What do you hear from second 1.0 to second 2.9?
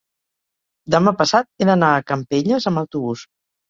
passat he d'anar a Campelles amb